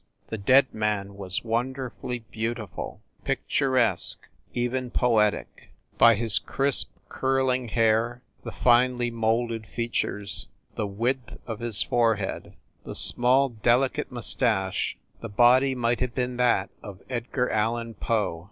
The 0.29 0.37
dead 0.39 0.73
man 0.73 1.13
was 1.13 1.43
wonderfully 1.43 2.23
beautiful, 2.31 3.01
picturesque, 3.23 4.27
even 4.51 4.89
poetic. 4.89 5.69
By 5.99 6.15
his 6.15 6.39
crisp, 6.39 6.89
curling 7.07 7.67
hair, 7.67 8.23
the 8.43 8.51
finely 8.51 9.11
molded 9.11 9.67
fea 9.67 9.89
tures, 9.89 10.47
the 10.73 10.87
width 10.87 11.37
of 11.45 11.59
his 11.59 11.83
forehead, 11.83 12.55
the 12.83 12.95
small 12.95 13.49
delicate 13.49 14.09
208 14.09 14.09
FIND 14.09 14.09
THE 14.41 14.45
WOMAN 14.45 14.57
mustache, 14.67 14.97
the 15.21 15.29
body 15.29 15.75
might 15.75 15.99
have 15.99 16.15
been 16.15 16.37
that 16.37 16.71
of 16.81 17.03
Edgar 17.07 17.51
Allan 17.51 17.93
Poe. 17.93 18.39